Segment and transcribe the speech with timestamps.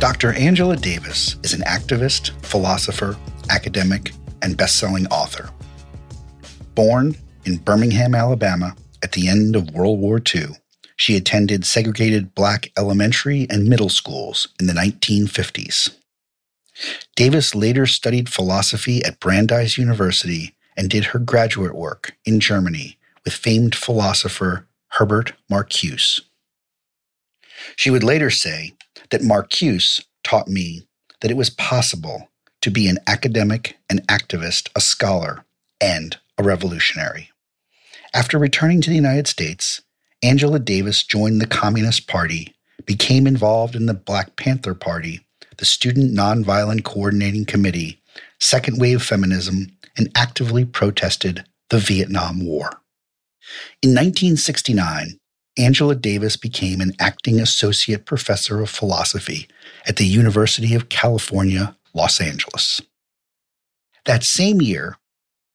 [0.00, 0.32] Dr.
[0.32, 3.18] Angela Davis is an activist, philosopher,
[3.50, 5.50] academic, and best-selling author.
[6.74, 7.14] Born
[7.44, 10.56] in Birmingham, Alabama at the end of World War II,
[10.96, 15.94] she attended segregated black elementary and middle schools in the 1950s.
[17.14, 22.96] Davis later studied philosophy at Brandeis University and did her graduate work in Germany
[23.26, 26.22] with famed philosopher Herbert Marcuse.
[27.76, 28.72] She would later say
[29.10, 30.82] that Marcuse taught me
[31.20, 32.30] that it was possible
[32.62, 35.44] to be an academic, an activist, a scholar,
[35.80, 37.30] and a revolutionary.
[38.12, 39.82] After returning to the United States,
[40.22, 42.54] Angela Davis joined the Communist Party,
[42.86, 45.24] became involved in the Black Panther Party,
[45.58, 48.02] the Student Nonviolent Coordinating Committee,
[48.38, 52.70] Second Wave Feminism, and actively protested the Vietnam War.
[53.82, 55.19] In 1969,
[55.58, 59.48] Angela Davis became an acting associate professor of philosophy
[59.86, 62.80] at the University of California, Los Angeles.
[64.06, 64.96] That same year,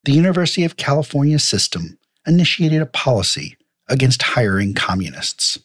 [0.04, 3.58] the University of California system initiated a policy
[3.88, 5.58] against hiring communists.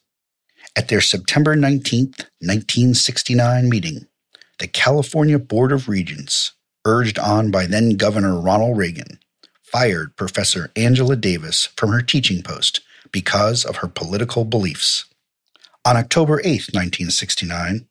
[0.76, 4.06] At their September 19, 1969 meeting,
[4.58, 6.52] the California Board of Regents,
[6.84, 9.18] urged on by then Governor Ronald Reagan,
[9.62, 12.80] fired Professor Angela Davis from her teaching post
[13.12, 15.04] because of her political beliefs.
[15.84, 17.86] On October 8, 1969,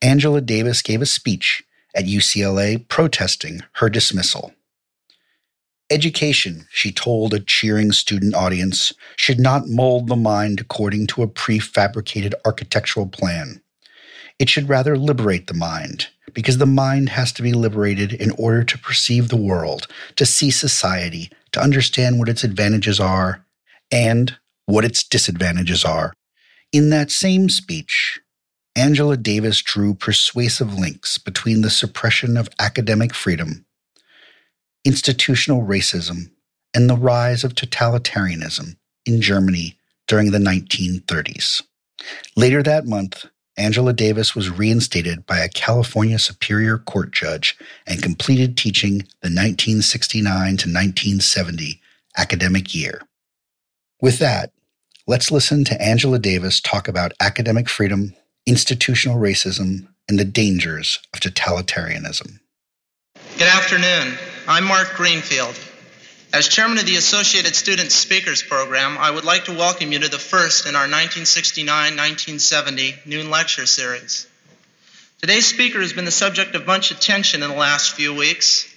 [0.00, 1.62] Angela Davis gave a speech
[1.94, 4.52] at UCLA protesting her dismissal.
[5.90, 11.28] Education, she told a cheering student audience, should not mold the mind according to a
[11.28, 13.60] prefabricated architectural plan.
[14.38, 18.64] It should rather liberate the mind, because the mind has to be liberated in order
[18.64, 19.86] to perceive the world,
[20.16, 23.44] to see society, to understand what its advantages are,
[23.92, 24.36] and
[24.66, 26.12] what its disadvantages are.
[26.72, 28.20] In that same speech,
[28.76, 33.64] Angela Davis drew persuasive links between the suppression of academic freedom,
[34.84, 36.30] institutional racism,
[36.74, 38.76] and the rise of totalitarianism
[39.06, 41.62] in Germany during the 1930s.
[42.36, 43.26] Later that month,
[43.56, 50.26] Angela Davis was reinstated by a California Superior Court judge and completed teaching the 1969
[50.34, 51.80] to 1970
[52.18, 53.02] academic year.
[54.00, 54.50] With that,
[55.06, 58.14] let's listen to Angela Davis talk about academic freedom,
[58.46, 62.38] institutional racism, and the dangers of totalitarianism.
[63.38, 64.16] Good afternoon.
[64.48, 65.60] I'm Mark Greenfield.
[66.32, 70.08] As chairman of the Associated Students Speakers Program, I would like to welcome you to
[70.08, 74.26] the first in our 1969-1970 Noon Lecture Series.
[75.20, 78.70] Today's speaker has been the subject of much attention in the last few weeks.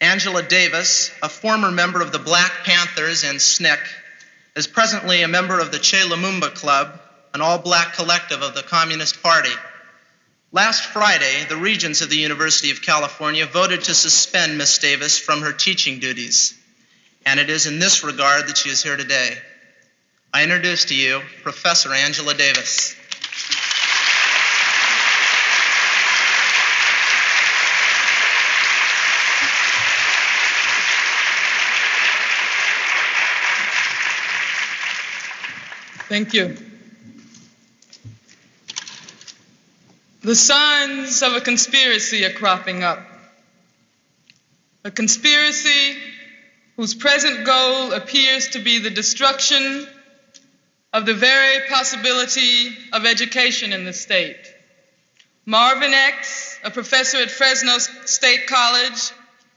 [0.00, 3.78] Angela Davis, a former member of the Black Panthers and SNCC,
[4.56, 7.00] is presently a member of the Che Lumumba Club,
[7.32, 9.54] an all-black collective of the Communist Party.
[10.52, 15.42] Last Friday, the regents of the University of California voted to suspend Miss Davis from
[15.42, 16.58] her teaching duties
[17.26, 19.36] and it is in this regard that she is here today.
[20.32, 22.96] I introduce to you Professor Angela Davis.
[36.14, 36.56] Thank you.
[40.22, 43.00] The signs of a conspiracy are cropping up.
[44.84, 45.96] A conspiracy
[46.76, 49.88] whose present goal appears to be the destruction
[50.92, 54.54] of the very possibility of education in the state.
[55.46, 59.10] Marvin X, a professor at Fresno State College,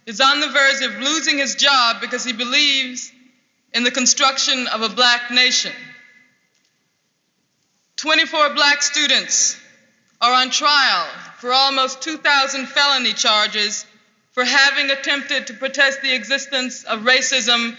[0.08, 3.12] is on the verge of losing his job because he believes
[3.76, 5.74] in the construction of a black nation.
[7.98, 9.60] 24 black students
[10.22, 11.08] are on trial
[11.40, 13.86] for almost 2,000 felony charges
[14.34, 17.76] for having attempted to protest the existence of racism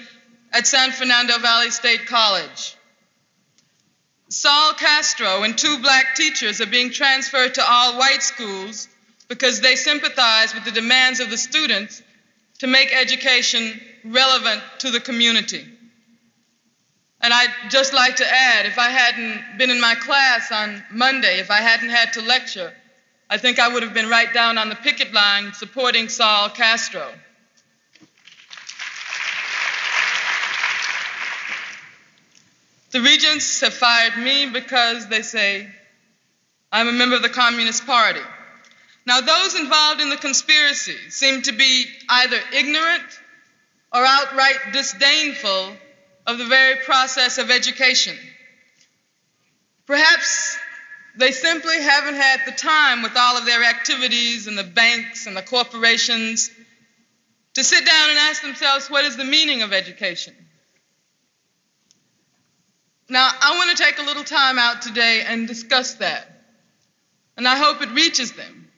[0.53, 2.77] at San Fernando Valley State College.
[4.29, 8.89] Sal Castro and two black teachers are being transferred to all white schools
[9.29, 12.03] because they sympathize with the demands of the students
[12.59, 15.65] to make education relevant to the community.
[17.21, 21.41] And I'd just like to add if I hadn't been in my class on Monday,
[21.41, 22.73] if I hadn't had to lecture,
[23.29, 27.07] I think I would have been right down on the picket line supporting Sal Castro.
[32.91, 35.69] The regents have fired me because they say
[36.73, 38.21] I'm a member of the Communist Party.
[39.07, 43.03] Now, those involved in the conspiracy seem to be either ignorant
[43.93, 45.73] or outright disdainful
[46.29, 48.15] of the very process of education.
[49.87, 50.59] Perhaps
[51.17, 55.35] they simply haven't had the time with all of their activities and the banks and
[55.35, 56.51] the corporations
[57.55, 60.35] to sit down and ask themselves what is the meaning of education?
[63.09, 66.29] Now, I want to take a little time out today and discuss that.
[67.39, 68.69] And I hope it reaches them.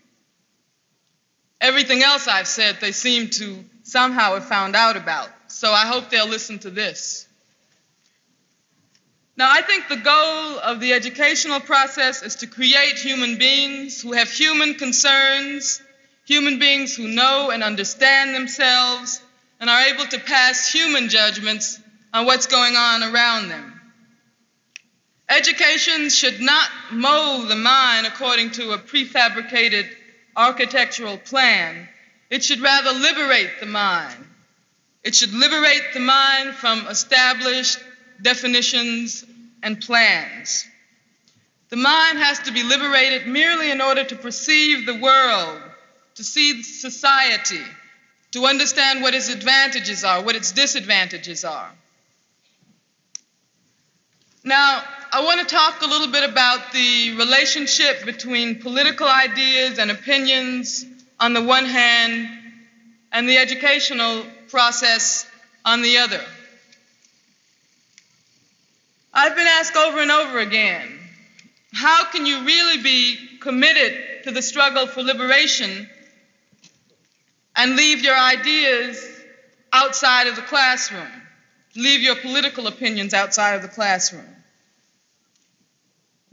[1.61, 5.29] Everything else I've said, they seem to somehow have found out about.
[5.49, 7.26] So I hope they'll listen to this.
[9.41, 14.13] Now, I think the goal of the educational process is to create human beings who
[14.13, 15.81] have human concerns,
[16.27, 19.19] human beings who know and understand themselves,
[19.59, 21.81] and are able to pass human judgments
[22.13, 23.81] on what's going on around them.
[25.31, 29.87] Education should not mold the mind according to a prefabricated
[30.37, 31.89] architectural plan.
[32.29, 34.23] It should rather liberate the mind.
[35.03, 37.79] It should liberate the mind from established
[38.21, 39.25] definitions
[39.62, 40.67] and plans.
[41.69, 45.62] The mind has to be liberated merely in order to perceive the world,
[46.17, 47.62] to see society,
[48.33, 51.71] to understand what its advantages are, what its disadvantages are.
[54.43, 59.91] Now, I want to talk a little bit about the relationship between political ideas and
[59.91, 60.85] opinions
[61.19, 62.29] on the one hand
[63.12, 65.27] and the educational process
[65.65, 66.21] on the other.
[69.12, 70.99] I've been asked over and over again
[71.73, 75.89] how can you really be committed to the struggle for liberation
[77.57, 79.05] and leave your ideas
[79.73, 81.09] outside of the classroom?
[81.77, 84.27] Leave your political opinions outside of the classroom.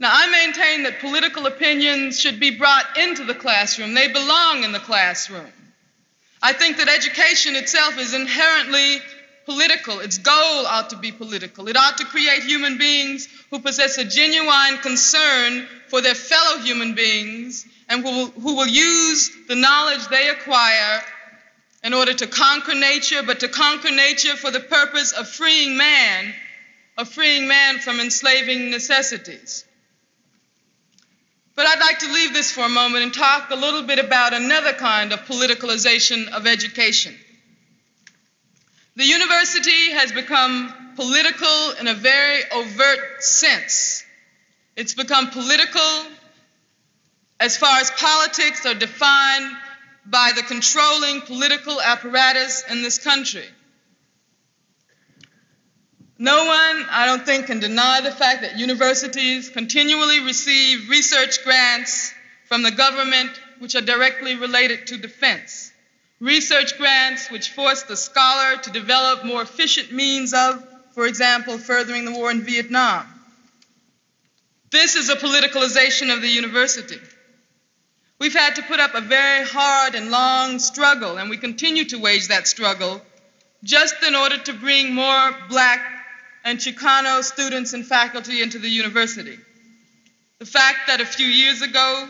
[0.00, 3.94] Now, I maintain that political opinions should be brought into the classroom.
[3.94, 5.52] They belong in the classroom.
[6.40, 9.00] I think that education itself is inherently
[9.48, 10.00] political.
[10.00, 11.68] Its goal ought to be political.
[11.68, 16.94] It ought to create human beings who possess a genuine concern for their fellow human
[16.94, 21.00] beings and who will, who will use the knowledge they acquire
[21.82, 26.34] in order to conquer nature, but to conquer nature for the purpose of freeing man,
[26.98, 29.64] of freeing man from enslaving necessities.
[31.56, 34.34] But I'd like to leave this for a moment and talk a little bit about
[34.34, 37.14] another kind of politicalization of education.
[38.98, 44.04] The university has become political in a very overt sense.
[44.74, 46.02] It's become political
[47.38, 49.56] as far as politics are defined
[50.04, 53.46] by the controlling political apparatus in this country.
[56.18, 62.12] No one, I don't think, can deny the fact that universities continually receive research grants
[62.48, 63.30] from the government
[63.60, 65.70] which are directly related to defense.
[66.20, 72.04] Research grants which force the scholar to develop more efficient means of, for example, furthering
[72.04, 73.06] the war in Vietnam.
[74.70, 76.98] This is a politicalization of the university.
[78.18, 82.00] We've had to put up a very hard and long struggle, and we continue to
[82.00, 83.00] wage that struggle
[83.62, 85.80] just in order to bring more black
[86.44, 89.38] and Chicano students and faculty into the university.
[90.40, 92.08] The fact that a few years ago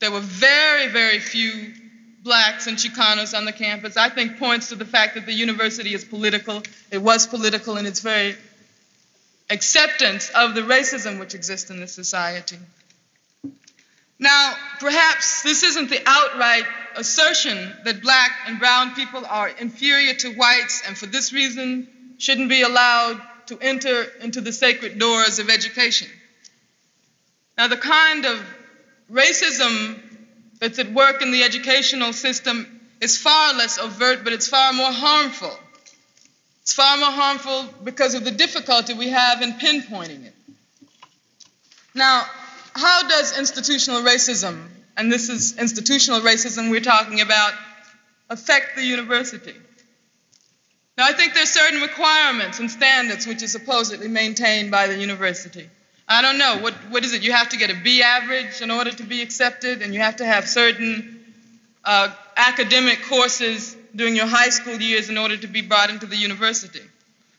[0.00, 1.72] there were very, very few
[2.22, 5.94] blacks and Chicanos on the campus, I think points to the fact that the university
[5.94, 6.62] is political.
[6.90, 8.36] It was political in its very
[9.50, 12.58] acceptance of the racism which exists in this society.
[14.18, 16.64] Now, perhaps this isn't the outright
[16.96, 22.48] assertion that black and brown people are inferior to whites, and for this reason shouldn't
[22.48, 26.08] be allowed to enter into the sacred doors of education.
[27.56, 28.44] Now, the kind of
[29.10, 30.00] racism
[30.60, 34.90] that's at work in the educational system is far less overt, but it's far more
[34.90, 35.56] harmful.
[36.62, 40.34] It's far more harmful because of the difficulty we have in pinpointing it.
[41.94, 42.24] Now,
[42.74, 47.52] how does institutional racism, and this is institutional racism we're talking about,
[48.28, 49.54] affect the university?
[50.96, 54.98] Now, I think there are certain requirements and standards which are supposedly maintained by the
[54.98, 55.68] university.
[56.08, 56.58] I don't know.
[56.62, 57.22] What, what is it?
[57.22, 60.16] You have to get a B average in order to be accepted, and you have
[60.16, 61.20] to have certain
[61.84, 66.16] uh, academic courses during your high school years in order to be brought into the
[66.16, 66.80] university.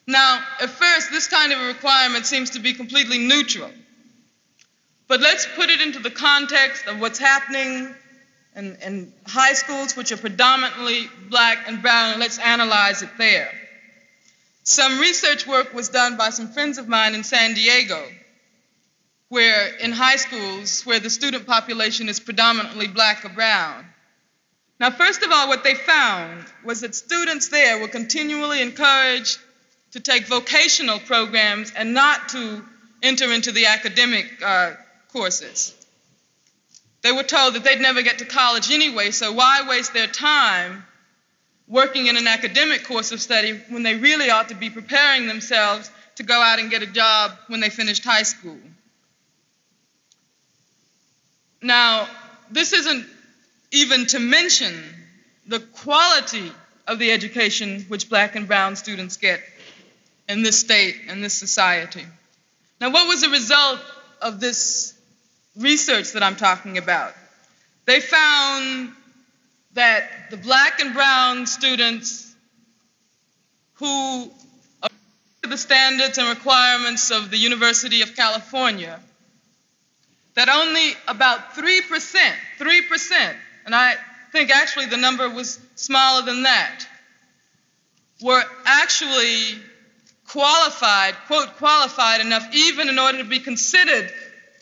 [0.06, 3.70] Now, at first, this kind of a requirement seems to be completely neutral.
[5.08, 7.94] But let's put it into the context of what's happening
[8.56, 13.52] in, in high schools, which are predominantly black and brown, and let's analyze it there.
[14.64, 18.04] Some research work was done by some friends of mine in San Diego,
[19.30, 23.86] where in high schools, where the student population is predominantly black or brown.
[24.80, 29.40] Now, first of all, what they found was that students there were continually encouraged
[29.92, 32.64] to take vocational programs and not to
[33.04, 34.74] enter into the academic uh,
[35.12, 35.76] courses.
[37.02, 40.86] They were told that they'd never get to college anyway, so why waste their time
[41.68, 45.90] working in an academic course of study when they really ought to be preparing themselves
[46.16, 48.58] to go out and get a job when they finished high school?
[51.62, 52.08] Now,
[52.52, 53.06] this isn't
[53.72, 54.74] even to mention
[55.48, 56.52] the quality
[56.88, 59.42] of the education which black and brown students get
[60.28, 62.06] in this state and this society.
[62.82, 63.80] Now, what was the result
[64.22, 64.94] of this
[65.60, 67.14] research that I'm talking about.
[67.86, 68.92] They found
[69.74, 72.26] that the black and brown students
[73.74, 74.32] who
[75.42, 79.00] the standards and requirements of the University of California,
[80.36, 81.82] that only about 3%,
[82.60, 83.96] 3%, and I
[84.32, 86.86] think actually the number was smaller than that,
[88.22, 89.60] were actually
[90.28, 94.12] qualified, quote, qualified enough even in order to be considered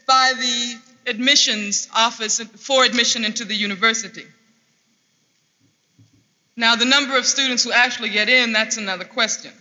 [0.07, 4.25] by the admissions office for admission into the university.
[6.55, 9.51] Now, the number of students who actually get in, that's another question.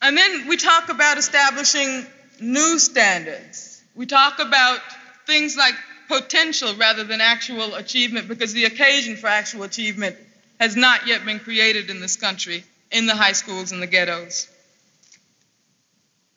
[0.00, 2.04] And then we talk about establishing
[2.40, 3.71] new standards.
[3.94, 4.80] We talk about
[5.26, 5.74] things like
[6.08, 10.16] potential rather than actual achievement because the occasion for actual achievement
[10.60, 14.48] has not yet been created in this country in the high schools and the ghettos.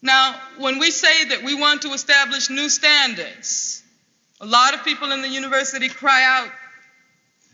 [0.01, 3.83] Now, when we say that we want to establish new standards,
[4.39, 6.51] a lot of people in the university cry out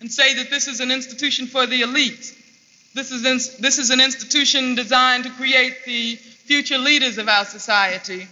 [0.02, 2.36] and say that this is an institution for the elite.
[2.94, 7.46] This is, in, this is an institution designed to create the future leaders of our
[7.46, 8.28] society.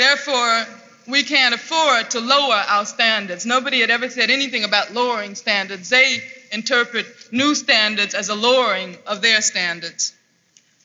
[0.00, 0.64] Therefore,
[1.08, 3.44] we can't afford to lower our standards.
[3.44, 5.90] Nobody had ever said anything about lowering standards.
[5.90, 10.14] They interpret new standards as a lowering of their standards.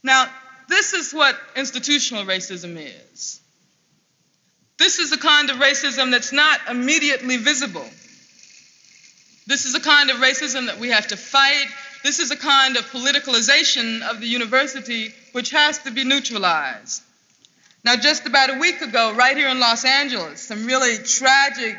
[0.03, 0.29] Now,
[0.67, 3.39] this is what institutional racism is.
[4.77, 7.89] This is the kind of racism that's not immediately visible.
[9.47, 11.67] This is a kind of racism that we have to fight.
[12.03, 17.01] This is a kind of politicalization of the university which has to be neutralized.
[17.85, 21.77] Now, just about a week ago, right here in Los Angeles, some really tragic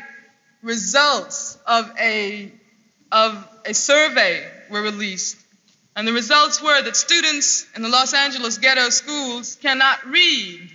[0.63, 2.51] results of a,
[3.11, 5.37] of a survey were released
[5.97, 10.69] and the results were that students in the Los Angeles ghetto schools cannot read.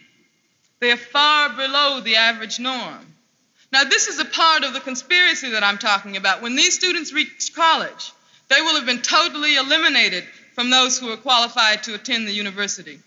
[0.80, 3.14] They are far below the average norm.
[3.72, 6.42] Now, this is a part of the conspiracy that I'm talking about.
[6.42, 8.12] When these students reach college,
[8.48, 10.24] they will have been totally eliminated
[10.54, 12.98] from those who are qualified to attend the university.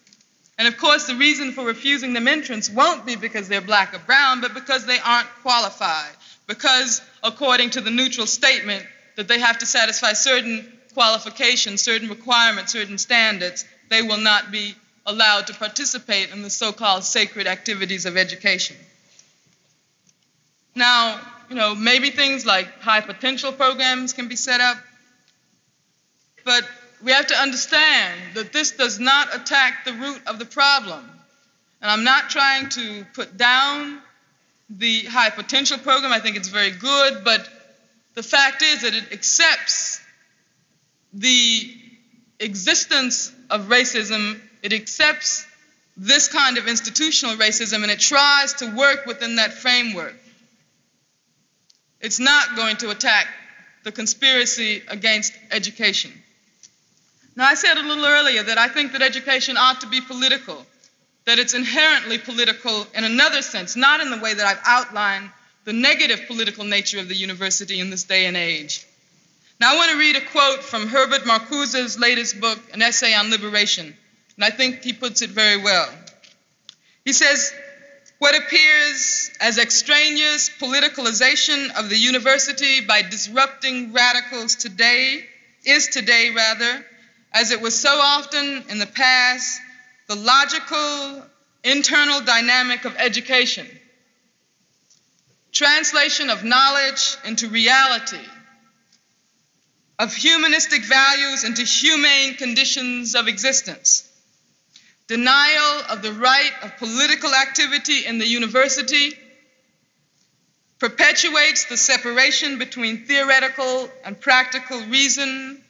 [0.58, 4.00] And of course, the reason for refusing them entrance won't be because they're black or
[4.00, 6.12] brown, but because they aren't qualified.
[6.48, 8.86] Because, according to the neutral statement,
[9.18, 14.76] that they have to satisfy certain qualifications, certain requirements, certain standards, they will not be
[15.06, 18.78] allowed to participate in the so called sacred activities of education.
[20.74, 21.20] Now,
[21.50, 24.78] you know, maybe things like high potential programs can be set up,
[26.44, 26.64] but
[27.04, 31.10] we have to understand that this does not attack the root of the problem.
[31.82, 34.02] And I'm not trying to put down
[34.70, 37.48] the high potential program, I think it's very good, but
[38.16, 40.02] the fact is that it accepts
[41.14, 41.76] the
[42.40, 45.46] existence of racism, it accepts
[45.98, 50.16] this kind of institutional racism and it tries to work within that framework.
[52.02, 53.28] It's not going to attack
[53.84, 56.12] the conspiracy against education.
[57.36, 60.66] Now, I said a little earlier that I think that education ought to be political,
[61.26, 65.30] that it's inherently political in another sense, not in the way that I've outlined
[65.66, 68.86] the negative political nature of the university in this day and age.
[69.60, 73.32] Now, I want to read a quote from Herbert Marcuse's latest book, An Essay on
[73.32, 73.86] Liberation,
[74.36, 75.90] and I think he puts it very well.
[77.04, 77.54] He says,
[78.20, 85.26] What appears as extraneous politicalization of the university by disrupting radicals today
[85.66, 86.86] is today, rather,
[87.36, 89.62] as it was so often in the past,
[90.08, 91.22] the logical
[91.66, 93.68] internal dynamic of education.
[95.52, 98.26] Translation of knowledge into reality
[100.00, 104.10] of humanistic values into humane conditions of existence.
[105.08, 109.14] denial of the right of political activity in the university,
[110.80, 115.64] perpetuates the separation between theoretical and practical reason,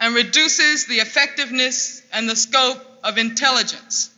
[0.00, 4.10] and reduces the effectiveness and the scope of intelligence.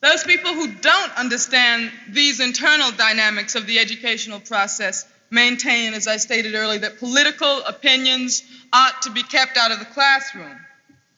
[0.00, 6.16] Those people who don't understand these internal dynamics of the educational process maintain, as I
[6.16, 8.42] stated earlier, that political opinions
[8.72, 10.58] ought to be kept out of the classroom.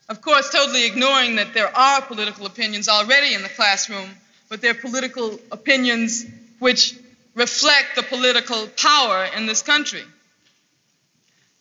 [0.09, 4.11] Of course, totally ignoring that there are political opinions already in the classroom,
[4.49, 6.27] but they're political opinions
[6.59, 6.95] which
[7.35, 10.03] reflect the political power in this country.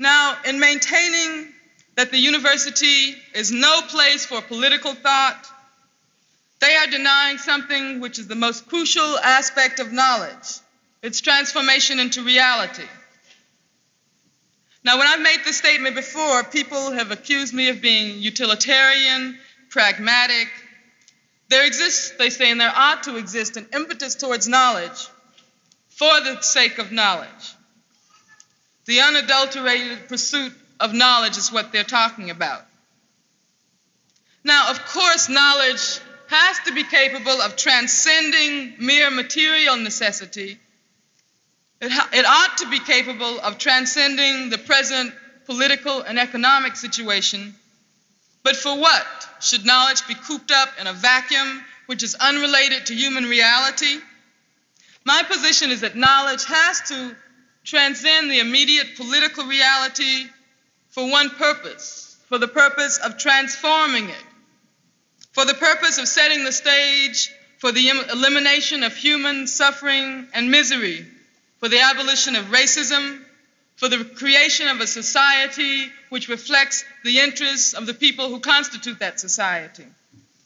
[0.02, 1.54] Now, in maintaining
[1.96, 5.46] that the university is no place for political thought,
[6.60, 10.60] they are denying something which is the most crucial aspect of knowledge
[11.04, 12.88] its transformation into reality.
[14.84, 19.38] Now, when I've made this statement before, people have accused me of being utilitarian,
[19.70, 20.48] pragmatic.
[21.50, 25.08] There exists, they say, and there ought to exist, an impetus towards knowledge
[25.90, 27.56] for the sake of knowledge.
[28.92, 32.66] The unadulterated pursuit of knowledge is what they're talking about.
[34.44, 40.60] Now, of course, knowledge has to be capable of transcending mere material necessity
[41.82, 45.14] it, it ought to be capable of transcending the present
[45.46, 47.56] political and economic situation.
[48.44, 49.08] But for what?
[49.40, 54.00] Should knowledge be cooped up in a vacuum which is unrelated to human reality?
[55.04, 57.16] My position is that knowledge has to
[57.64, 60.26] transcend the immediate political reality
[60.90, 64.26] for one purpose, for the purpose of transforming it,
[65.32, 71.06] for the purpose of setting the stage for the elimination of human suffering and misery
[71.62, 73.22] for the abolition of racism,
[73.76, 78.98] for the creation of a society which reflects the interests of the people who constitute
[79.00, 79.86] that society.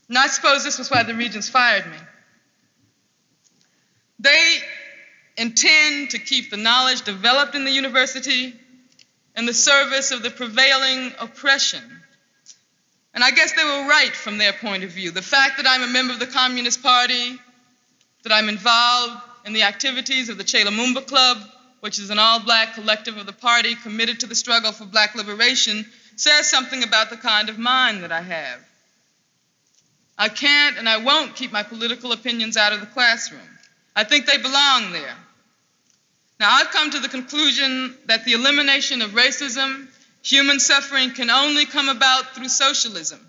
[0.09, 1.97] And I suppose this was why the regents fired me.
[4.19, 4.57] They
[5.37, 8.53] intend to keep the knowledge developed in the university
[9.35, 11.81] in the service of the prevailing oppression.
[13.13, 15.11] And I guess they were right from their point of view.
[15.11, 17.37] The fact that I'm a member of the Communist Party,
[18.23, 21.37] that I'm involved in the activities of the Che Lumumba Club,
[21.81, 25.15] which is an all black collective of the party committed to the struggle for black
[25.15, 28.59] liberation, says something about the kind of mind that I have.
[30.17, 33.41] I can't and I won't keep my political opinions out of the classroom.
[33.95, 35.15] I think they belong there.
[36.39, 39.87] Now, I've come to the conclusion that the elimination of racism,
[40.21, 43.19] human suffering, can only come about through socialism.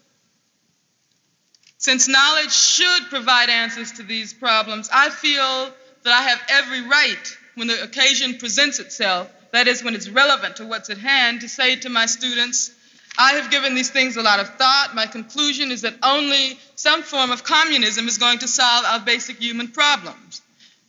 [1.78, 5.70] Since knowledge should provide answers to these problems, I feel
[6.02, 10.56] that I have every right when the occasion presents itself, that is, when it's relevant
[10.56, 12.70] to what's at hand, to say to my students,
[13.18, 14.94] I have given these things a lot of thought.
[14.94, 19.38] My conclusion is that only some form of communism is going to solve our basic
[19.38, 20.42] human problems.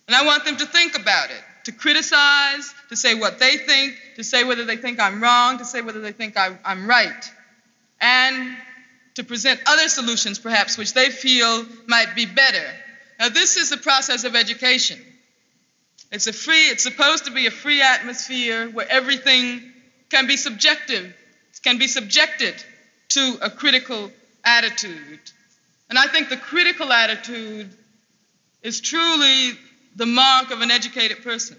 [0.08, 3.96] And I want them to think about it, to criticize, to say what they think,
[4.18, 7.32] to say whether they think I'm wrong, to say whether they think I, am right,
[8.02, 8.58] and
[9.16, 12.68] to present other solutions, perhaps, which they feel might be better
[13.20, 15.00] now, this is the process of education.
[16.12, 19.62] It's a free, it's supposed to be a free atmosphere where everything
[20.10, 21.14] can be subjective,
[21.64, 22.56] can be subjected
[23.10, 24.12] to a critical
[24.44, 25.20] attitude.
[25.90, 27.70] And I think the critical attitude
[28.62, 29.54] is truly
[29.98, 31.58] the mark of an educated person.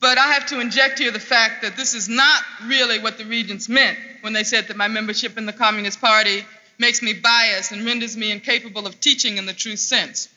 [0.00, 3.24] But I have to inject here the fact that this is not really what the
[3.24, 6.44] regents meant when they said that my membership in the Communist Party
[6.78, 10.28] makes me biased and renders me incapable of teaching in the true sense.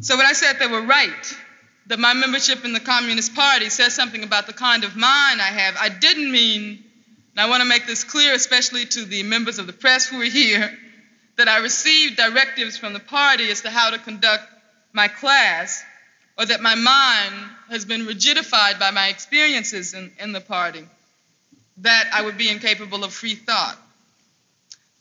[0.00, 1.36] So when I said they were right,
[1.86, 5.52] that my membership in the Communist Party says something about the kind of mind I
[5.52, 6.82] have, I didn't mean,
[7.32, 10.20] and I want to make this clear, especially to the members of the press who
[10.20, 10.76] are here,
[11.36, 14.55] that I received directives from the party as to how to conduct
[14.96, 15.84] my class,
[16.38, 17.34] or that my mind
[17.68, 20.82] has been rigidified by my experiences in, in the party,
[21.78, 23.76] that I would be incapable of free thought.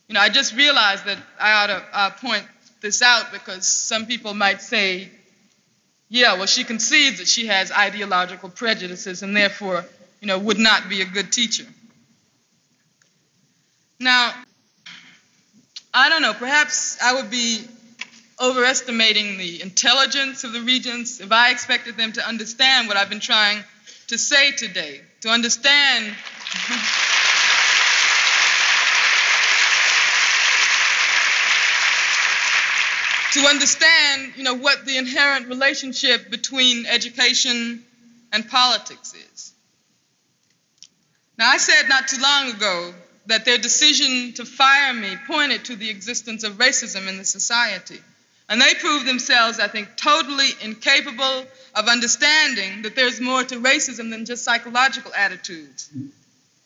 [0.09, 2.43] You know, I just realized that I ought to uh, point
[2.81, 5.09] this out because some people might say,
[6.09, 9.85] yeah, well, she concedes that she has ideological prejudices and therefore,
[10.19, 11.65] you know, would not be a good teacher.
[13.97, 14.33] Now,
[15.93, 17.65] I don't know, perhaps I would be
[18.41, 23.19] overestimating the intelligence of the regents if I expected them to understand what I've been
[23.19, 23.63] trying
[24.07, 26.05] to say today, to understand.
[33.33, 37.83] to understand, you know, what the inherent relationship between education
[38.31, 39.53] and politics is.
[41.37, 42.93] Now, I said not too long ago
[43.25, 47.99] that their decision to fire me pointed to the existence of racism in the society.
[48.47, 54.11] And they proved themselves, I think, totally incapable of understanding that there's more to racism
[54.11, 55.89] than just psychological attitudes.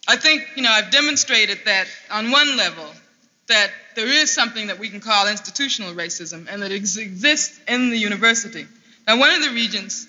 [0.07, 2.85] I think, you know, I've demonstrated that on one level,
[3.47, 7.97] that there is something that we can call institutional racism and that exists in the
[7.97, 8.65] university.
[9.07, 10.05] Now, one of the regents,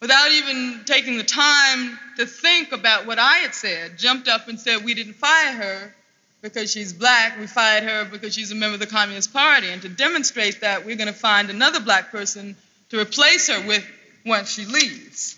[0.00, 4.60] without even taking the time to think about what I had said, jumped up and
[4.60, 5.94] said, We didn't fire her
[6.42, 9.68] because she's black, we fired her because she's a member of the Communist Party.
[9.70, 12.56] And to demonstrate that, we're going to find another black person
[12.90, 13.84] to replace her with
[14.24, 15.36] once she leaves.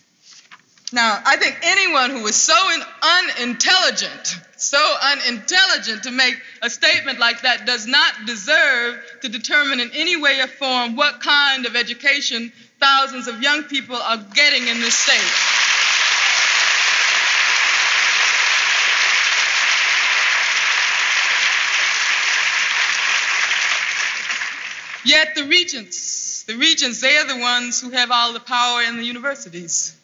[0.92, 2.54] Now, I think anyone who is so
[3.38, 9.90] unintelligent, so unintelligent to make a statement like that does not deserve to determine in
[9.94, 14.80] any way or form what kind of education thousands of young people are getting in
[14.80, 15.59] this state.
[25.04, 28.96] Yet the regents, the regents, they are the ones who have all the power in
[28.96, 29.96] the universities.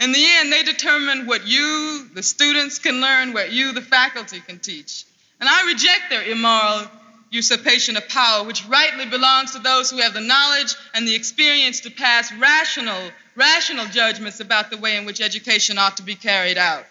[0.00, 4.40] In the end, they determine what you, the students, can learn, what you, the faculty,
[4.40, 5.04] can teach.
[5.40, 6.86] And I reject their immoral
[7.30, 11.80] usurpation of power, which rightly belongs to those who have the knowledge and the experience
[11.80, 16.58] to pass rational, rational judgments about the way in which education ought to be carried
[16.58, 16.84] out.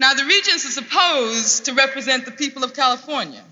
[0.00, 3.42] Now, the regents are supposed to represent the people of California.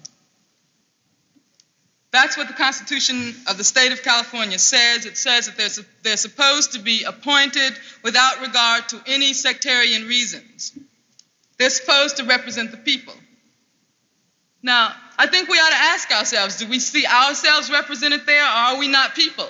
[2.12, 5.07] That's what the Constitution of the state of California says.
[5.07, 10.73] It says that they're, they're supposed to be appointed without regard to any sectarian reasons.
[11.59, 13.14] They're supposed to represent the people.
[14.62, 18.49] Now, I think we ought to ask ourselves do we see ourselves represented there, or
[18.49, 19.49] are we not people?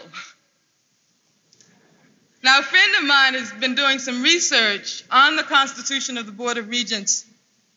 [2.43, 6.33] Now, a friend of mine has been doing some research on the Constitution of the
[6.33, 7.27] Board of Regents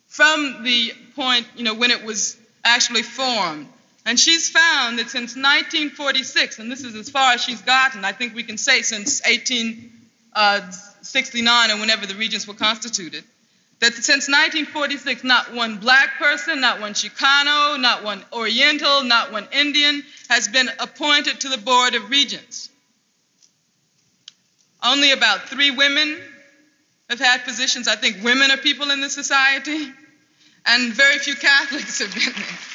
[0.07, 3.67] from the point, you know, when it was actually formed.
[4.05, 8.11] And she's found that since 1946, and this is as far as she's gotten, I
[8.11, 13.23] think we can say since 1869 uh, or whenever the regents were constituted,
[13.79, 19.47] that since 1946, not one black person, not one Chicano, not one Oriental, not one
[19.51, 22.69] Indian has been appointed to the Board of Regents.
[24.83, 26.19] Only about three women
[27.09, 27.87] have had positions.
[27.87, 29.89] I think women are people in the society,
[30.65, 32.72] and very few Catholics have been there.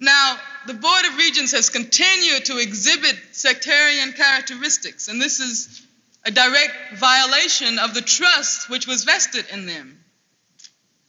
[0.00, 5.86] Now, the Board of Regents has continued to exhibit sectarian characteristics, and this is
[6.24, 10.02] a direct violation of the trust which was vested in them.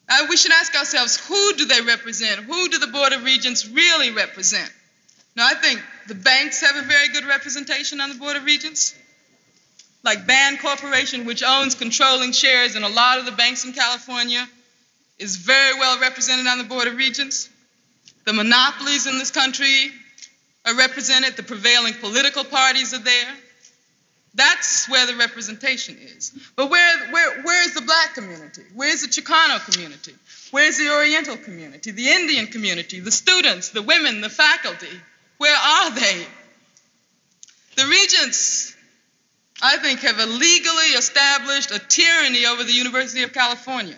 [0.09, 2.41] Uh, we should ask ourselves who do they represent?
[2.41, 4.69] Who do the Board of Regents really represent?
[5.37, 8.93] Now, I think the banks have a very good representation on the Board of Regents.
[10.03, 14.45] Like Bancorporation, which owns controlling shares in a lot of the banks in California,
[15.17, 17.47] is very well represented on the Board of Regents.
[18.25, 19.91] The monopolies in this country
[20.65, 23.33] are represented, the prevailing political parties are there.
[24.33, 26.31] That's where the representation is.
[26.55, 28.63] But where, where, where is the black community?
[28.73, 30.13] Where's the Chicano community?
[30.51, 35.01] Where's the Oriental community, the Indian community, the students, the women, the faculty?
[35.37, 36.25] Where are they?
[37.75, 38.75] The regents,
[39.61, 43.97] I think, have illegally established a tyranny over the University of California.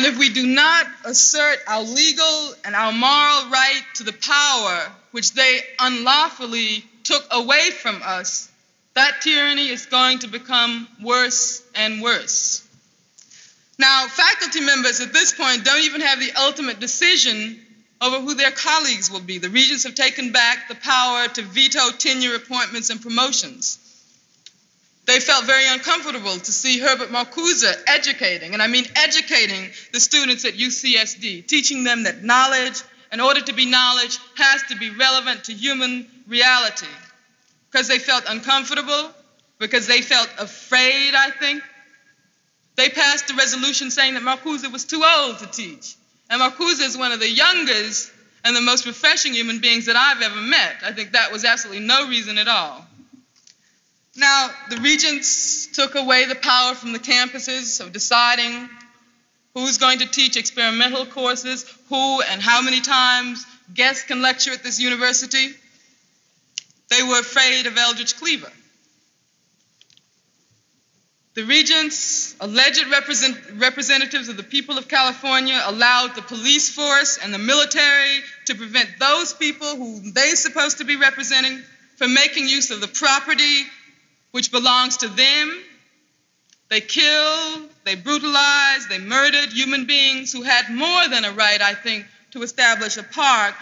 [0.00, 4.90] And if we do not assert our legal and our moral right to the power
[5.10, 8.50] which they unlawfully took away from us,
[8.94, 12.66] that tyranny is going to become worse and worse.
[13.78, 17.60] Now, faculty members at this point don't even have the ultimate decision
[18.00, 19.36] over who their colleagues will be.
[19.36, 23.78] The regents have taken back the power to veto tenure appointments and promotions.
[25.10, 30.44] They felt very uncomfortable to see Herbert Marcuse educating, and I mean educating the students
[30.44, 32.80] at UCSD, teaching them that knowledge,
[33.12, 36.86] in order to be knowledge, has to be relevant to human reality.
[37.68, 39.10] Because they felt uncomfortable,
[39.58, 41.60] because they felt afraid, I think.
[42.76, 45.96] They passed a resolution saying that Marcuse was too old to teach.
[46.30, 48.12] And Marcuse is one of the youngest
[48.44, 50.76] and the most refreshing human beings that I've ever met.
[50.84, 52.86] I think that was absolutely no reason at all.
[54.16, 58.68] Now, the regents took away the power from the campuses of deciding
[59.54, 64.62] who's going to teach experimental courses, who and how many times guests can lecture at
[64.62, 65.48] this university.
[66.88, 68.50] They were afraid of Eldridge Cleaver.
[71.34, 77.32] The regents, alleged represent, representatives of the people of California, allowed the police force and
[77.32, 81.62] the military to prevent those people who they're supposed to be representing
[81.96, 83.62] from making use of the property
[84.32, 85.62] which belongs to them.
[86.68, 91.74] They killed, they brutalized, they murdered human beings who had more than a right, I
[91.74, 93.54] think, to establish a park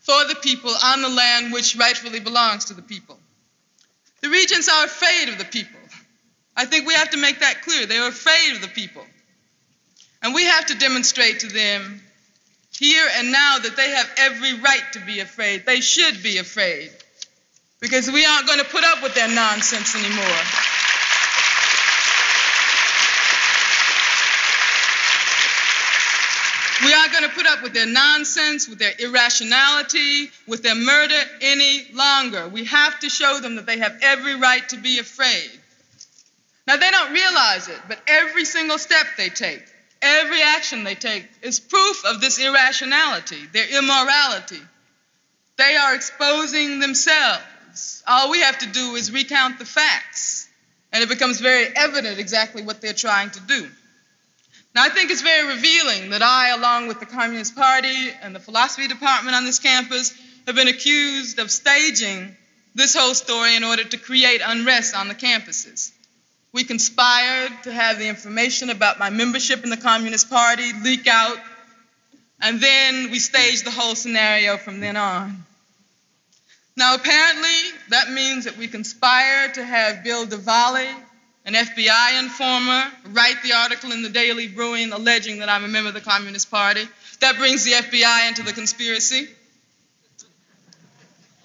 [0.00, 3.18] for the people on the land which rightfully belongs to the people.
[4.22, 5.78] The regents are afraid of the people.
[6.56, 7.84] I think we have to make that clear.
[7.84, 9.04] They are afraid of the people.
[10.22, 12.00] And we have to demonstrate to them
[12.72, 15.66] here and now that they have every right to be afraid.
[15.66, 16.90] They should be afraid
[17.86, 20.42] because we aren't going to put up with their nonsense anymore.
[26.84, 31.14] We aren't going to put up with their nonsense, with their irrationality, with their murder
[31.40, 32.48] any longer.
[32.48, 35.48] We have to show them that they have every right to be afraid.
[36.66, 39.62] Now, they don't realize it, but every single step they take,
[40.02, 44.60] every action they take, is proof of this irrationality, their immorality.
[45.56, 47.44] They are exposing themselves.
[48.06, 50.48] All we have to do is recount the facts,
[50.92, 53.68] and it becomes very evident exactly what they're trying to do.
[54.74, 58.40] Now, I think it's very revealing that I, along with the Communist Party and the
[58.40, 60.12] philosophy department on this campus,
[60.46, 62.36] have been accused of staging
[62.74, 65.92] this whole story in order to create unrest on the campuses.
[66.52, 71.38] We conspired to have the information about my membership in the Communist Party leak out,
[72.42, 75.45] and then we staged the whole scenario from then on.
[76.76, 80.94] Now, apparently, that means that we conspired to have Bill Divale,
[81.46, 85.88] an FBI informer, write the article in the Daily Bruin alleging that I'm a member
[85.88, 86.86] of the Communist Party.
[87.20, 89.26] That brings the FBI into the conspiracy.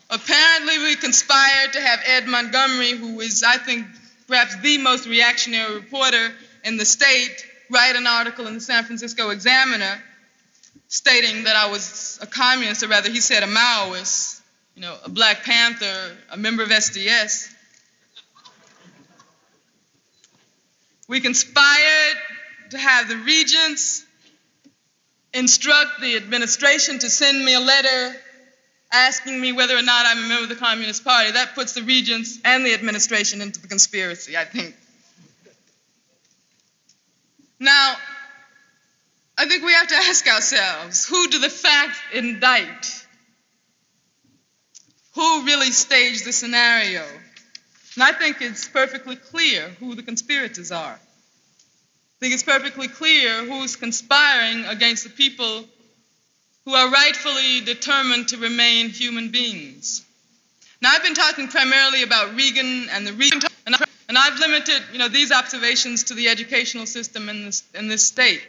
[0.10, 3.88] Apparently, we conspired to have Ed Montgomery, who is, I think,
[4.28, 6.34] perhaps the most reactionary reporter
[6.65, 10.04] in the state, write an article in the San Francisco Examiner
[10.89, 14.40] stating that I was a communist, or rather, he said a Maoist,
[14.76, 17.54] you know, a Black Panther, a member of SDS.
[21.08, 22.18] We conspired
[22.72, 24.06] to have the regents
[25.34, 28.16] instruct the administration to send me a letter
[28.92, 31.32] asking me whether or not I'm a member of the Communist Party.
[31.32, 34.76] That puts the regents and the administration into the conspiracy, I think.
[37.60, 37.96] Now,
[39.38, 43.06] I think we have to ask ourselves who do the facts indict?
[45.15, 47.04] Who really staged the scenario?
[47.95, 50.93] And I think it's perfectly clear who the conspirators are.
[50.93, 55.65] I think it's perfectly clear who's conspiring against the people
[56.65, 60.06] who are rightfully determined to remain human beings.
[60.82, 65.08] Now, I've been talking primarily about Reagan and the Reagan, and I've limited, you know,
[65.08, 68.41] these observations to the educational system in this, in this state.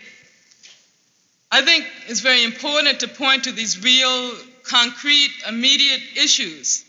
[1.51, 6.85] I think it's very important to point to these real, concrete, immediate issues.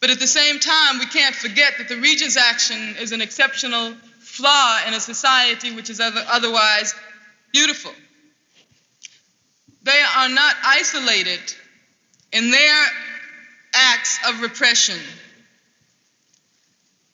[0.00, 3.94] But at the same time, we can't forget that the Regent's action is an exceptional
[4.20, 6.94] flaw in a society which is other, otherwise
[7.52, 7.92] beautiful.
[9.82, 11.40] They are not isolated
[12.32, 12.84] in their
[13.74, 14.98] acts of repression.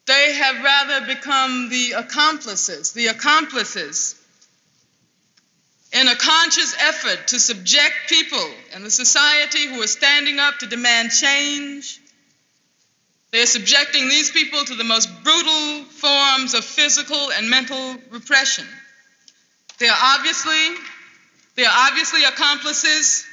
[0.07, 4.20] They have rather become the accomplices, the accomplices
[5.93, 10.67] in a conscious effort to subject people in the society who are standing up to
[10.67, 12.01] demand change.
[13.33, 18.67] They are subjecting these people to the most brutal forms of physical and mental repression.
[19.79, 20.77] They are obviously
[21.57, 23.27] they are obviously accomplices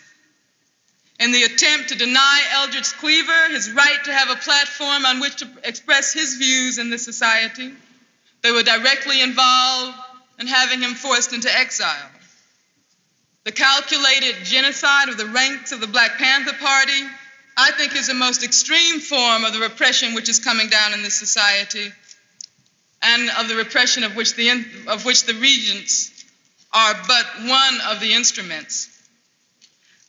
[1.20, 5.38] in the attempt to deny Eldridge Cleaver his right to have a platform on which
[5.38, 7.72] to express his views in this society.
[8.42, 9.98] They were directly involved
[10.40, 12.10] in having him forced into exile.
[13.48, 17.02] The calculated genocide of the ranks of the Black Panther Party,
[17.56, 21.02] I think, is the most extreme form of the repression which is coming down in
[21.02, 21.90] this society
[23.02, 24.50] and of the repression of which the,
[24.90, 26.26] of which the regents
[26.74, 28.90] are but one of the instruments.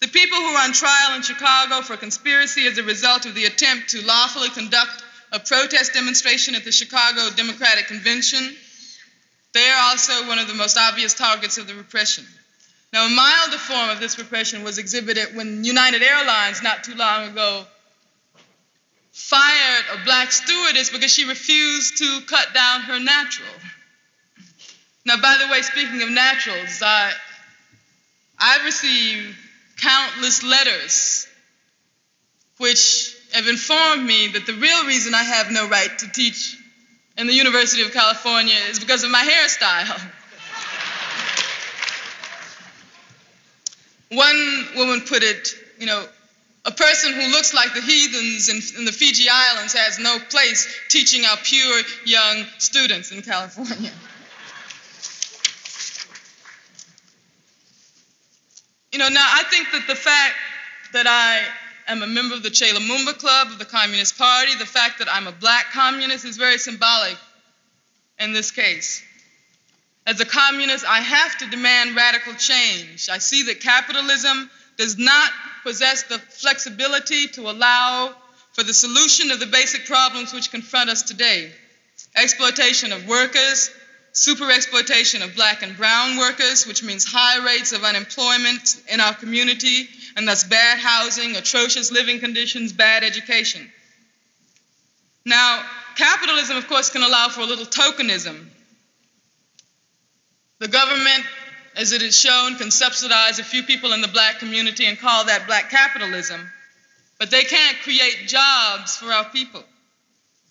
[0.01, 3.45] The people who are on trial in Chicago for conspiracy as a result of the
[3.45, 8.57] attempt to lawfully conduct a protest demonstration at the Chicago Democratic Convention,
[9.55, 12.27] they are also one of the most obvious targets of the repression.
[12.93, 17.29] Now, a milder form of this repression was exhibited when United Airlines, not too long
[17.29, 17.67] ago,
[19.13, 23.49] fired a black stewardess because she refused to cut down her natural.
[25.05, 27.13] Now, by the way, speaking of naturals, I,
[28.39, 29.37] I've received
[29.77, 31.27] countless letters
[32.59, 36.57] which have informed me that the real reason I have no right to teach
[37.17, 40.01] in the University of California is because of my hairstyle.
[44.11, 46.05] One woman put it, you know,
[46.69, 50.69] A person who looks like the heathens in, in the Fiji Islands has no place
[50.91, 53.91] teaching our pure young students in California.
[58.91, 60.35] You know, now I think that the fact
[60.95, 61.43] that I
[61.93, 65.09] am a member of the Che Lumumba Club of the Communist Party, the fact that
[65.13, 67.19] I'm a black communist is very symbolic
[68.19, 69.03] in this case.
[70.09, 73.11] As a communist, I have to demand radical change.
[73.13, 75.31] I see that capitalism does not
[75.63, 78.15] possess the flexibility to allow
[78.55, 81.53] for the solution of the basic problems which confront us today
[82.17, 83.71] exploitation of workers,
[84.13, 89.13] super exploitation of black and brown workers, which means high rates of unemployment in our
[89.13, 93.71] community, and thus bad housing, atrocious living conditions, bad education.
[95.27, 95.63] Now,
[95.97, 98.49] capitalism, of course, can allow for a little tokenism.
[100.61, 101.25] The government
[101.79, 105.25] as it is shown, can subsidize a few people in the black community and call
[105.25, 106.41] that black capitalism.
[107.19, 109.63] But they can't create jobs for our people.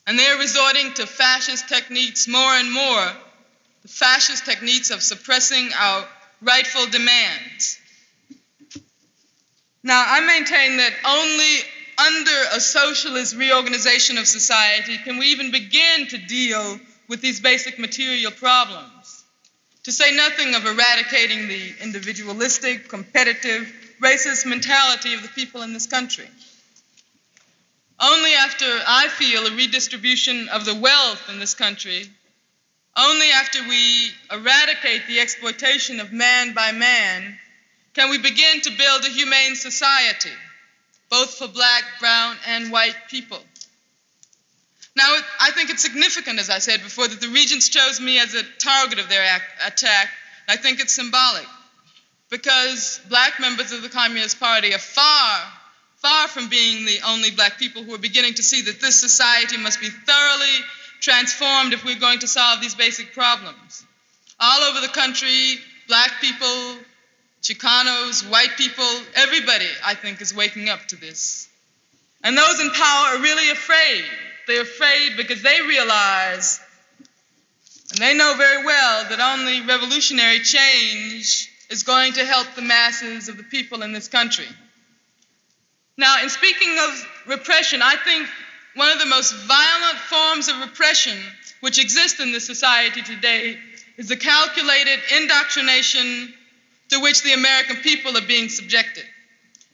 [0.07, 3.07] And they're resorting to fascist techniques more and more,
[3.81, 6.07] the fascist techniques of suppressing our
[6.41, 7.77] rightful demands.
[9.83, 11.57] Now, I maintain that only
[11.97, 17.79] under a socialist reorganization of society can we even begin to deal with these basic
[17.79, 19.16] material problems
[19.87, 23.71] to say nothing of eradicating the individualistic, competitive,
[24.03, 26.27] racist mentality of the people in this country.
[27.97, 32.03] Only after I feel a redistribution of the wealth in this country,
[32.97, 37.39] only after we eradicate the exploitation of man by man,
[37.93, 40.35] can we begin to build a humane society,
[41.09, 43.39] both for black, brown, and white people.
[44.97, 48.33] Now, I think it's significant, as I said before, that the regents chose me as
[48.33, 49.23] a target of their
[49.67, 50.09] attack.
[50.49, 51.45] I think it's symbolic
[52.31, 55.39] because black members of the Communist Party are far,
[55.97, 59.57] far from being the only black people who are beginning to see that this society
[59.57, 60.65] must be thoroughly
[60.99, 63.85] transformed if we're going to solve these basic problems.
[64.39, 66.77] All over the country, black people,
[67.43, 71.47] Chicanos, white people, everybody, I think, is waking up to this.
[72.23, 74.03] And those in power are really afraid
[74.47, 76.59] they're afraid because they realize,
[77.91, 83.29] and they know very well, that only revolutionary change is going to help the masses
[83.29, 84.47] of the people in this country.
[85.97, 88.27] Now, in speaking of repression, I think
[88.75, 91.17] one of the most violent forms of repression
[91.61, 93.57] which exists in this society today
[93.97, 96.33] is the calculated indoctrination
[96.89, 99.03] to which the American people are being subjected.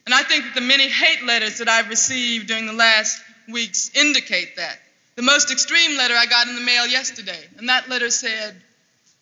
[0.06, 3.90] And I think that the many hate letters that I've received during the last weeks
[3.94, 4.78] indicate that.
[5.16, 8.60] The most extreme letter I got in the mail yesterday, and that letter said,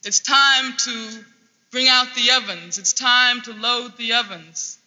[0.05, 1.25] It's time to
[1.71, 4.79] bring out the ovens, it's time to load the ovens,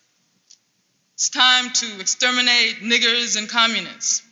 [1.14, 4.24] it's time to exterminate niggers and communists.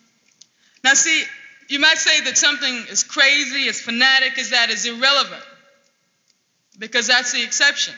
[0.83, 1.23] Now, see,
[1.69, 5.43] you might say that something as crazy, as fanatic as that is irrelevant,
[6.77, 7.93] because that's the exception.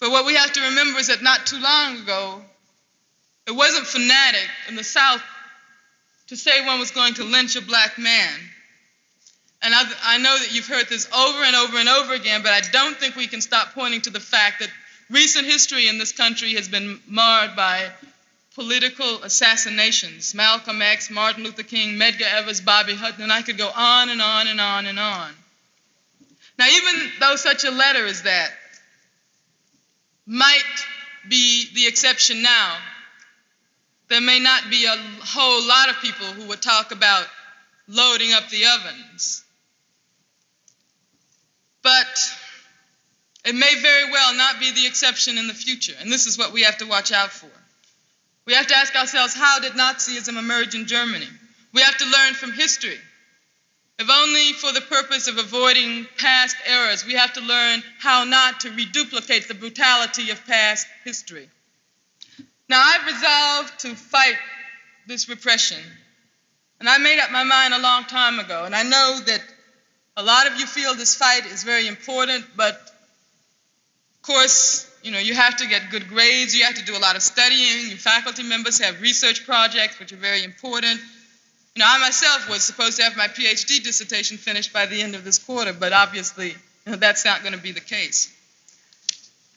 [0.00, 2.42] But what we have to remember is that not too long ago,
[3.46, 5.22] it wasn't fanatic in the South
[6.34, 8.40] to say one was going to lynch a black man.
[9.62, 12.52] And I, I, know that you've heard this over and over and over again, but
[12.52, 14.68] I don't think we can stop pointing to the fact that
[15.08, 17.88] recent history in this country has been marred by
[18.54, 20.34] political assassinations.
[20.34, 24.20] Malcolm X, Martin Luther King, Medgar Evers, Bobby Hutton, and I could go on and
[24.20, 25.30] on and on and on.
[26.58, 28.50] Now, even though such a letter as that
[30.26, 30.86] might
[31.28, 32.76] be the exception now,
[34.08, 37.26] there may not be a whole lot of people who would talk about
[37.88, 39.42] loading up the ovens.
[41.82, 42.32] But
[43.44, 46.52] it may very well not be the exception in the future, and this is what
[46.52, 47.50] we have to watch out for.
[48.46, 51.28] We have to ask ourselves how did Nazism emerge in Germany?
[51.72, 52.98] We have to learn from history.
[53.98, 58.60] If only for the purpose of avoiding past errors, we have to learn how not
[58.60, 61.48] to reduplicate the brutality of past history.
[62.68, 64.36] Now, I've resolved to fight
[65.06, 65.78] this repression.
[66.80, 68.64] And I made up my mind a long time ago.
[68.64, 69.42] And I know that
[70.16, 75.18] a lot of you feel this fight is very important, but of course, you know,
[75.18, 77.98] you have to get good grades, you have to do a lot of studying, your
[77.98, 81.00] faculty members have research projects which are very important.
[81.74, 85.14] You know, I myself was supposed to have my PhD dissertation finished by the end
[85.14, 86.50] of this quarter, but obviously
[86.86, 88.32] you know, that's not going to be the case.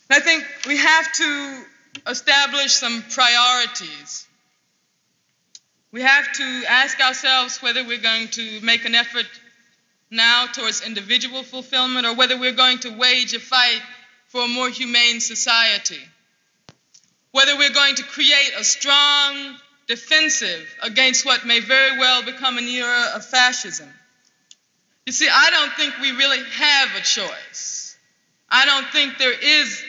[0.09, 1.65] I think we have to
[2.05, 4.27] establish some priorities.
[5.91, 9.25] We have to ask ourselves whether we're going to make an effort
[10.11, 13.81] now towards individual fulfillment or whether we're going to wage a fight
[14.27, 16.01] for a more humane society.
[17.31, 19.55] whether we're going to create a strong
[19.87, 23.87] defensive against what may very well become an era of fascism.
[25.05, 27.95] You see, I don't think we really have a choice.
[28.49, 29.83] I don't think there is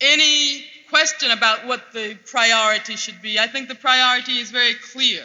[0.00, 3.38] any question about what the priority should be.
[3.38, 5.22] I think the priority is very clear.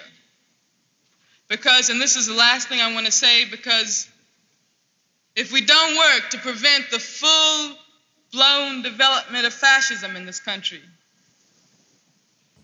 [1.47, 4.07] Because, and this is the last thing I want to say, because
[5.35, 7.77] if we don't work to prevent the full
[8.31, 10.81] blown development of fascism in this country,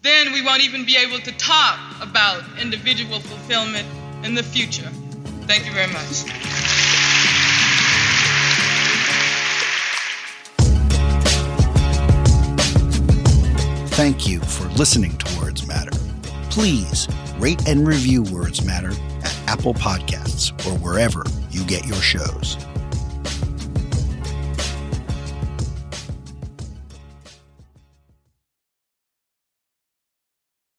[0.02, 3.88] then we won't even be able to talk about individual fulfillment
[4.26, 4.90] in the future.
[5.48, 7.01] Thank you very much.
[13.92, 15.92] Thank you for listening to Words Matter.
[16.50, 22.58] Please rate and review Words Matter at Apple Podcasts or wherever you get your shows.